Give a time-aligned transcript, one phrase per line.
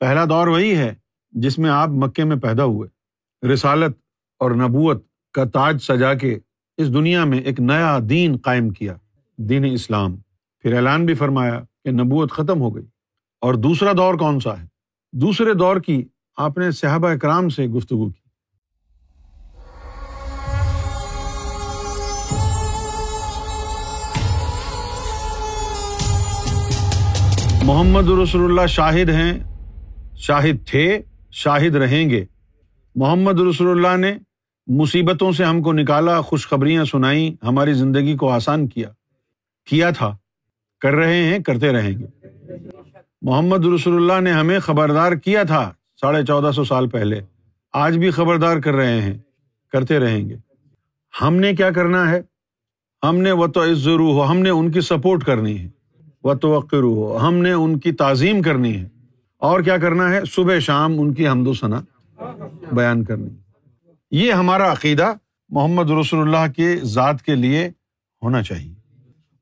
[0.00, 0.94] پہلا دور وہی ہے
[1.30, 2.88] جس میں آپ مکے میں پیدا ہوئے۔
[3.52, 3.96] رسالت
[4.38, 6.38] اور نبوت کا تاج سجا کے
[6.76, 8.94] اس دنیا میں ایک نیا دین قائم کیا۔
[9.36, 10.16] دین اسلام۔
[10.60, 12.84] پھر اعلان بھی فرمایا کہ نبوت ختم ہو گئی۔
[13.40, 14.66] اور دوسرا دور کون سا ہے؟
[15.12, 16.04] دوسرے دور کی
[16.36, 18.20] آپ نے صحابہ اکرام سے گفتگو کی۔
[27.62, 29.49] محمد رسول اللہ شاہد ہیں۔
[30.20, 32.24] شاہد تھے، شاہد رہیں گے۔
[32.94, 34.18] محمد رسول اللہ نے
[34.66, 38.88] مصیبتوں سے ہم کو نکالا، خوشخبریاں سنائی ہماری زندگی کو آسان کیا۔
[39.66, 40.16] کیا تھا؟
[40.80, 42.26] کر رہے ہیں، کرتے رہیں گے۔
[43.22, 47.20] محمد رسول اللہ نے ہمیں خبردار کیا تھا ساڑھے چودہ سو سال پہلے۔
[47.72, 49.18] آج بھی خبردار کر رہے ہیں،
[49.72, 50.36] کرتے رہیں گے۔
[51.22, 52.22] ہم نے کیا کرنا ہے؟
[53.02, 55.68] ہم نے و تو عزرو ہو ہم نے ان کی سپورٹ کرنی ہے۔
[56.24, 58.99] و توقر ہو ہم نے ان کی تعظیم کرنی ہے۔
[59.40, 61.80] اور کیا کرنا ہے؟ صبح شام ان کی حمد و ثنا
[62.72, 63.28] بیان کرنی۔
[64.10, 65.12] یہ ہمارا عقیدہ
[65.48, 67.70] محمد رسول اللہ کے ذات کے لیے
[68.22, 68.74] ہونا چاہیے۔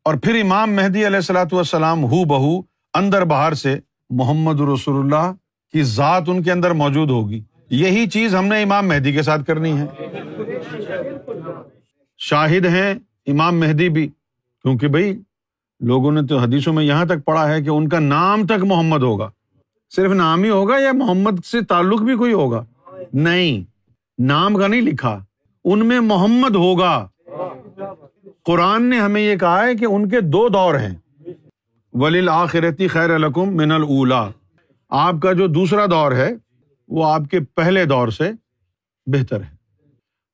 [0.04, 2.60] اور پھر امام مہدی علیہ السلاۃ والسلام ہو بہو
[2.94, 3.78] اندر باہر سے
[4.10, 5.32] محمد رسول اللہ
[5.72, 9.44] کی ذات ان کے اندر موجود ہوگی۔ یہی چیز ہم نے امام مہدی کے ساتھ
[9.44, 9.86] کرنی ہے۔
[12.18, 12.94] شاہد ہیں
[13.26, 14.06] امام مہدی بھی،
[14.62, 15.18] کیونکہ بھائی
[15.80, 19.02] لوگوں نے تو حدیثوں میں یہاں تک پڑھا ہے کہ ان کا نام تک محمد
[19.02, 19.30] ہوگا۔
[19.90, 22.64] صرف نام ہی ہوگا یا محمد سے تعلق بھی کوئی ہوگا؟
[23.12, 23.64] نہیں،
[24.18, 25.24] نام کا نہیں لکھا،
[25.64, 27.08] ان میں محمد ہوگا۔
[28.42, 30.94] قرآن نے ہمیں یہ کہا ہے کہ ان کے دو دور ہیں۔
[31.92, 34.28] ولیل آخرتی خیر القم من الا
[34.88, 36.30] آپ کا جو دوسرا دور ہے،
[36.88, 38.30] وہ آپ کے پہلے دور سے
[39.06, 39.56] بہتر ہے۔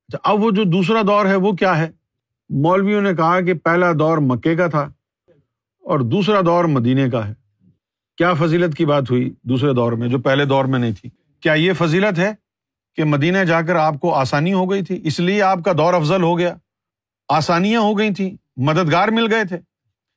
[0.08, 1.90] اچھا اب وہ جو دوسرا دور ہے، وہ کیا ہے؟
[2.50, 4.92] مولویوں نے کہا کہ پہلا دور مکے کا تھا
[5.80, 7.43] اور دوسرا دور مدینے کا ہے۔
[8.16, 11.52] کیا فضیلت کی بات ہوئی دوسرے دور میں جو پہلے دور میں نہیں تھی؟ کیا
[11.52, 12.32] یہ فضیلت ہے
[12.96, 15.94] کہ مدینہ جا کر آپ کو آسانی ہو گئی تھی؟ اس لیے آپ کا دور
[15.94, 16.54] افضل ہو گیا۔
[17.28, 19.58] آسانیاں ہو گئی تھیں، مددگار مل گئے تھے۔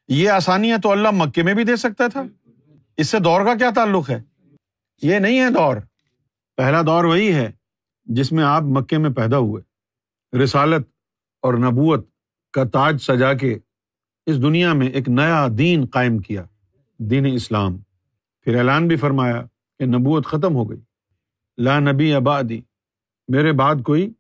[0.08, 2.24] یہ آسانیاں تو اللہ مکے میں بھی دے سکتا تھا۔
[2.98, 4.22] اس سے دور کا کیا تعلق ہے؟
[5.02, 5.78] یہ نہیں ہے دور۔
[6.58, 7.52] پہلا دور وہی ہے
[8.06, 9.64] جس میں آپ مکے میں پیدا ہوئے۔
[10.44, 10.88] رسالت
[11.42, 12.08] اور نبوت
[12.54, 13.58] کا تاج سجا کے
[14.26, 16.44] اس دنیا میں ایک نیا دین قائم کیا۔
[16.98, 17.78] دین اسلام۔
[18.48, 19.46] پھر اعلان بھی فرمایا
[19.80, 20.80] کہ نبوت ختم ہو گئی۔
[21.58, 22.62] لا نبی آبادی
[23.28, 24.14] میرے بعد کوئی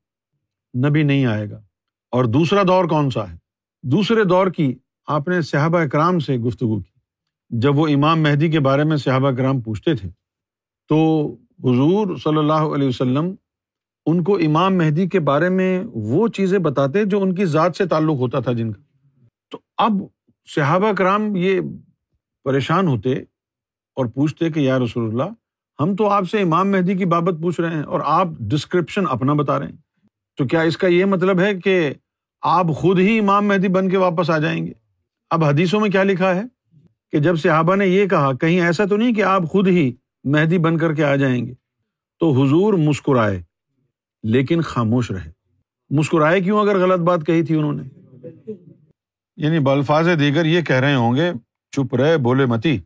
[0.88, 1.62] نبی نہیں آئے گا۔
[2.12, 3.38] اور دوسرا دور کون سا ہے؟
[3.84, 4.76] دوسرے دور کی
[5.08, 7.00] آپ نے صحابہ اکرام سے گفتگو کی۔
[7.50, 10.10] جب وہ امام مہدی کے بارے میں صحابہ اکرام پوچھتے تھے،
[10.88, 11.28] تو
[11.64, 13.36] حضور صلی اللہ علیہ وسلم
[14.06, 17.86] ان کو امام مہدی کے بارے میں وہ چیزیں بتاتے جو ان کی ذات سے
[17.86, 18.82] تعلق ہوتا تھا جن کا۔
[19.52, 19.92] تو اب
[20.56, 21.62] صحابہ کرام یہ
[22.44, 23.16] پریشان ہوتے
[23.98, 25.34] اور پوچھتے کہ یا رسول اللہ،
[25.80, 29.34] ہم تو آپ سے امام مہدی کی بابت پوچھ رہے ہیں اور آپ ڈسکرپشن اپنا
[29.34, 29.76] بتا رہے ہیں۔
[30.38, 31.94] تو کیا اس کا یہ مطلب ہے کہ
[32.42, 34.72] آپ خود ہی امام مہدی بن کے واپس آ جائیں گے؟
[35.30, 36.42] اب حدیثوں میں کیا لکھا ہے
[37.12, 39.94] کہ جب صحابہ نے یہ کہا، کہیں ایسا تو نہیں کہ آپ خود ہی
[40.24, 41.54] مہدی بن کر کے آ جائیں گے؟
[42.20, 43.42] تو حضور مسکرائے،
[44.24, 45.32] لیکن خاموش رہے۔
[45.90, 47.84] مسکرائے کیوں اگر غلط بات کہی تھی انہوں نے؟
[49.38, 51.32] یعنی بلفاظ دیگر یہ کہہ رہے ہوں گے،
[51.72, 52.80] چپ رہے، بولے متی۔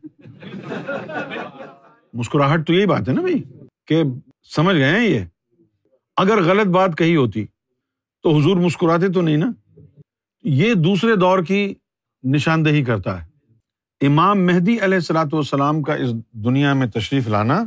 [2.12, 3.42] مسکراہٹ تو یہی بات ہے نا بھائی،
[3.86, 4.02] کہ
[4.54, 5.24] سمجھ گئے ہیں یہ؟
[6.16, 7.44] اگر غلط بات کہی ہوتی،
[8.22, 9.50] تو حضور مسکراتے تو نہیں نا؟
[10.44, 11.74] یہ دوسرے دور کی
[12.24, 16.12] نشاندہی کرتا ہے۔ امام مہدی علیہ السلاۃ والسلام کا اس
[16.44, 17.62] دنیا میں تشریف لانا،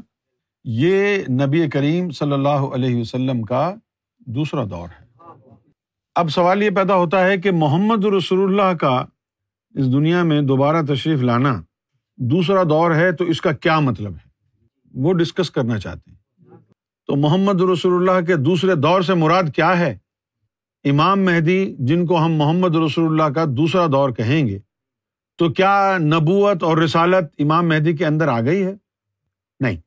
[0.65, 3.73] یہ نبی کریم صلی اللہ علیہ وسلم کا
[4.19, 5.03] دوسرا دور ہے۔
[6.15, 8.95] اب سوال یہ پیدا ہوتا ہے کہ محمد رسول اللہ کا
[9.75, 11.61] اس دنیا میں دوبارہ تشریف لانا
[12.17, 14.24] دوسرا دور ہے تو اس کا کیا مطلب ہے؟
[14.95, 16.17] وہ ڈسکس کرنا چاہتے ہیں۔
[17.07, 19.97] تو محمد رسول اللہ کے دوسرے دور سے مراد کیا ہے؟
[20.83, 24.59] امام مہدی جن کو ہم محمد رسول اللہ کا دوسرا دور کہیں گے،
[25.37, 28.73] تو کیا نبوت اور رسالت امام مہدی کے اندر آ گئی ہے؟
[29.59, 29.77] نہیں۔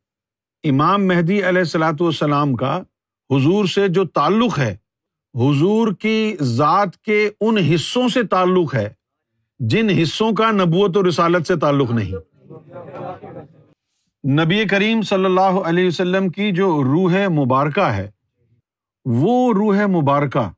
[0.64, 2.82] امام مہدی علیہ السلاۃ والسلام کا
[3.30, 4.76] حضور سے جو تعلق ہے،
[5.34, 8.88] حضور کی ذات کے ان حصوں سے تعلق ہے،
[9.60, 12.14] جن حصوں کا نبوت و رسالت سے تعلق نہیں۔
[14.30, 18.10] نبی کریم صلی اللہ علیہ وسلم کی جو روح مبارکہ ہے،
[19.04, 20.50] وہ روح مبارکہ،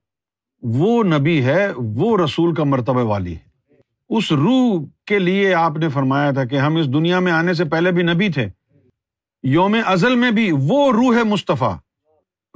[0.62, 3.74] وہ نبی ہے، وہ رسول کا مرتبہ والی ہے۔
[4.08, 7.64] اس روح کے لیے آپ نے فرمایا تھا کہ ہم اس دنیا میں آنے سے
[7.64, 8.48] پہلے بھی نبی تھے۔
[9.42, 11.76] یوم ازل میں بھی وہ روح مصطفیٰ،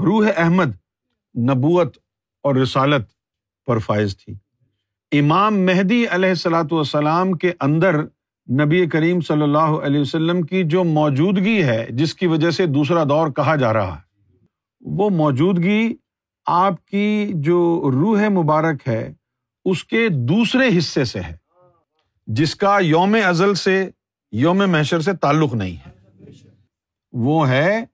[0.04, 0.70] روح احمد،
[1.38, 1.96] نبوت
[2.42, 3.08] اور رسالت
[3.66, 4.34] پر فائز تھی۔
[5.18, 7.96] امام مہدی علیہ السلاۃ والسلام کے اندر
[8.50, 13.04] نبی کریم صلی اللہ علیہ وسلم کی جو موجودگی ہے، جس کی وجہ سے دوسرا
[13.04, 14.00] دور کہا جا رہا ہے،
[14.80, 15.94] وہ موجودگی
[16.46, 19.14] آپ کی جو روح مبارک ہے،
[19.64, 21.36] اس کے دوسرے حصے سے ہے،
[22.26, 23.90] جس کا یوم ازل سے،
[24.32, 25.90] یوم محشر سے تعلق نہیں ہے۔
[27.12, 27.84] وہ ہے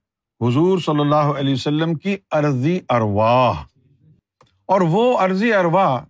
[0.41, 3.63] حضور صلی اللہ علیہ وسلم کی عرضی ارواح۔
[4.67, 6.05] اور وہ عرضی ارواح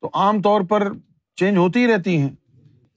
[0.00, 0.92] تو عام طور پر
[1.36, 2.39] چینج ہوتی رہتی ہیں۔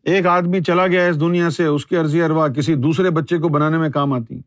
[0.04, 3.50] ایک آدمی چلا گیا اس دنیا سے، اس کی عرضی اروا کسی دوسرے بچے کو
[3.50, 4.42] بنانے میں کام آتی۔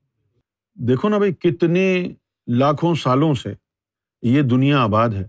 [0.74, 2.08] دیکھو نا بھائی، کتنے
[2.46, 3.54] لاکھوں سالوں سے
[4.22, 5.28] یہ دنیا آباد ہے۔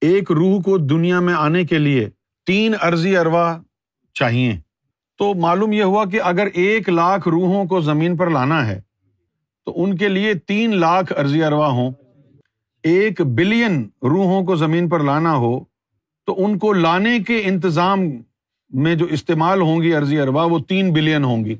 [0.00, 2.08] ایک روح کو دنیا میں آنے کے لیے
[2.46, 3.58] تین عرضی اروا
[4.14, 4.60] چاہیے۔
[5.18, 8.80] تو معلوم یہ ہوا کہ اگر ایک لاکھ روحوں کو زمین پر لانا ہے،
[9.64, 11.90] تو ان کے لیے تین لاکھ عرضی اروا ہوں۔
[12.82, 15.60] ایک بلین روحوں کو زمین پر لانا ہو،
[16.26, 18.00] تو ان کو لانے کے انتظام
[18.70, 21.54] میں جو استعمال ہوں گی عرضی اروا وہ تین بلین ہوں گی۔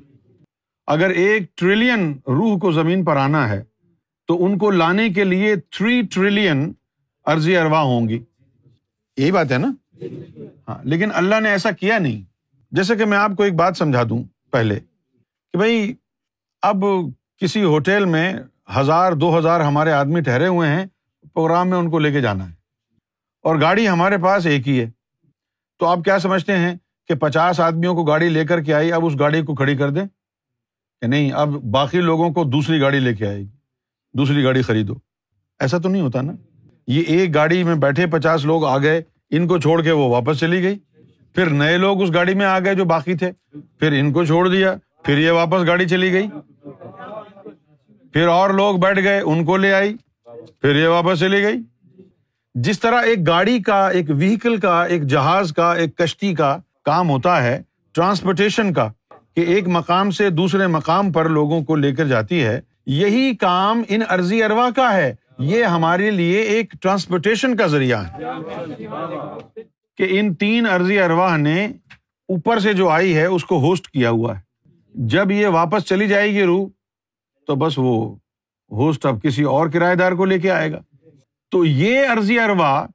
[0.87, 3.63] اگر ایک ٹریلین روح کو زمین پر آنا ہے،
[4.29, 6.71] تو ان کو لانے کے لیے تھری ٹریلین
[7.25, 8.19] عرضی اروا ہوں گی۔
[9.17, 9.71] یہی بات ہے نا؟
[10.67, 12.21] ہاں لیکن اللہ نے ایسا کیا نہیں۔
[12.71, 15.93] جیسے کہ میں آپ کو ایک بات سمجھا دوں پہلے، کہ بھائی،
[16.63, 16.83] اب
[17.41, 18.33] کسی ہوٹل میں
[18.79, 20.85] ہزار، دو ہزار ہمارے آدمی ٹھہرے ہوئے ہیں،
[21.33, 22.53] پروگرام میں ان کو لے کے جانا ہے،
[23.45, 24.89] اور گاڑی ہمارے پاس ایک ہی ہے۔
[25.79, 26.75] تو آپ کیا سمجھتے ہیں؟
[27.07, 29.89] کہ پچاس آدمیوں کو گاڑی لے کر کے آئی، اب اس گاڑی کو کھڑی کر
[29.89, 30.05] دیں
[31.01, 33.47] کہ نہیں، اب باقی لوگوں کو دوسری گاڑی لے کے آئے گی،
[34.13, 34.93] دوسری گاڑی خریدو۔
[35.59, 36.33] ایسا تو نہیں ہوتا نا؟
[36.87, 40.39] یہ ایک گاڑی میں بیٹھے پچاس لوگ آ گئے، ان کو چھوڑ کے وہ واپس
[40.39, 40.77] چلی گئی۔
[41.35, 43.31] پھر نئے لوگ اس گاڑی میں آ گئے جو باقی تھے۔
[43.79, 46.27] پھر ان کو چھوڑ دیا، پھر یہ واپس گاڑی چلی گئی۔
[48.13, 49.95] پھر اور لوگ بیٹھ گئے، ان کو لے آئی،
[50.61, 51.61] پھر یہ واپس چلی گئی۔
[52.55, 56.57] جس طرح ایک گاڑی کا، ایک وہیکل کا، ایک جہاز کا، ایک کشتی کا
[56.87, 57.61] کام ہوتا ہے
[57.91, 58.91] ٹرانسپورٹیشن کا،
[59.35, 63.81] کہ ایک مقام سے دوسرے مقام پر لوگوں کو لے کر جاتی ہے، یہی کام
[63.89, 68.17] ان عرضی اروا کا ہے۔ یہ ہمارے لیے ایک ٹرانسپورٹیشن کا ذریعہ ہے۔
[69.97, 71.65] کہ ان تین عرضی ارواہ نے
[72.29, 74.41] اوپر سے جو آئی ہے، اس کو ہوسٹ کیا ہوا ہے۔
[74.93, 76.67] جب یہ واپس چلی جائے گی روح،
[77.47, 78.15] تو بس وہ
[78.71, 80.79] ہوسٹ اب کسی اور کرایہ دار کو لے کے آئے گا۔
[81.51, 82.85] تو یہ عرضی اروا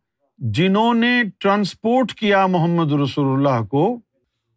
[0.51, 3.99] جنہوں نے ٹرانسپورٹ کیا محمد رسول اللہ کو،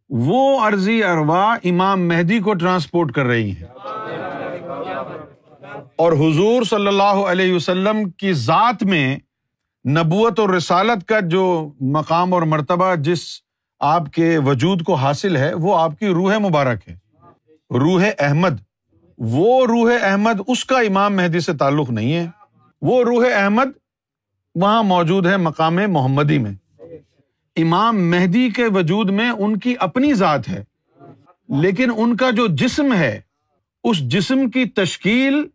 [0.10, 3.64] وہ عرضی اروا امام مہدی کو ٹرانسپورٹ کر رہی ہیں۔
[5.96, 9.18] اور حضور صلی اللہ علیہ وسلم کی ذات میں
[9.88, 13.20] نبوت اور رسالت کا جو مقام اور مرتبہ جس
[13.80, 16.98] آپ کے وجود کو حاصل ہے، وہ آپ کی روح مبارک ہے۔
[17.72, 18.54] روح احمد،
[19.18, 22.28] وہ روح احمد، اس کا امام مہدی سے تعلق نہیں ہے۔
[22.82, 23.66] وہ روح احمد
[24.56, 26.52] وہاں موجود ہے مقام محمدی میں۔
[27.56, 30.64] امام مہدی کے وجود میں ان کی اپنی ذات ہے،
[31.62, 33.22] لیکن ان کا جو جسم ہے،
[33.84, 35.48] اس جسم کی تشکیل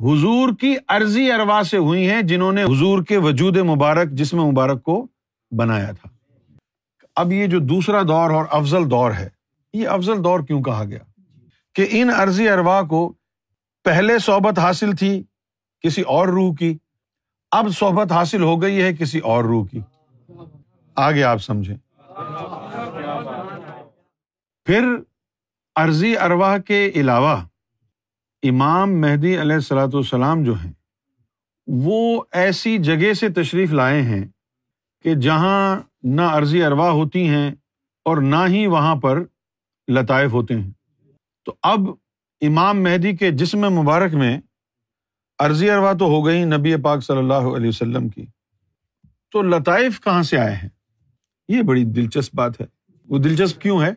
[0.00, 4.82] حضور کی عرضی اروا سے ہوئی ہے جنہوں نے حضور کے وجود مبارک، جسم مبارک
[4.82, 5.06] کو
[5.56, 6.08] بنایا تھا۔
[7.16, 9.28] اب یہ جو دوسرا دور اور افضل دور ہے،
[9.72, 10.98] یہ افضل دور کیوں کہا گیا؟
[11.74, 13.12] کہ ان عرضی اروا کو
[13.84, 15.22] پہلے صحبت حاصل تھی
[15.80, 16.78] کسی اور روح کی
[17.52, 19.80] اب صحبت حاصل ہو گئی ہے کسی اور روح کی۔
[20.94, 21.76] آگے آپ سمجھیں۔
[24.64, 24.84] پھر
[25.76, 27.36] عرضی ارواہ کے علاوہ
[28.42, 30.72] امام مہدی علیہ السلاۃ والسلام جو ہیں،
[31.66, 34.24] وہ ایسی جگہ سے تشریف لائے ہیں
[35.02, 37.50] کہ جہاں نہ عرضی اروا ہوتی ہیں
[38.04, 39.22] اور نہ ہی وہاں پر
[39.88, 40.70] لطائف ہوتے ہیں۔
[41.44, 41.80] تو اب
[42.40, 44.40] امام مہدی کے جسم مبارک میں
[45.44, 48.26] عرضی اروا تو ہو گئی نبی پاک صلی اللہ علیہ وسلم کی۔
[49.32, 50.68] تو لطائف کہاں سے آئے ہیں؟
[51.48, 52.66] یہ بڑی دلچسپ بات ہے۔
[53.08, 53.90] وہ دلچسپ کیوں ہے؟